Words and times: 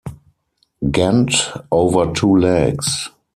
Gent 0.89 1.51
over 1.71 2.11
two 2.11 2.35
legs. 2.35 3.09